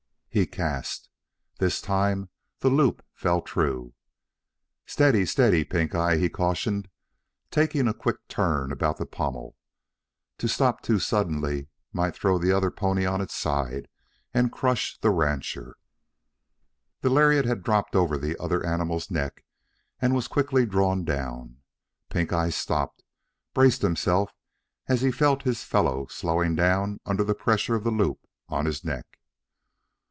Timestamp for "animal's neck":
18.65-19.43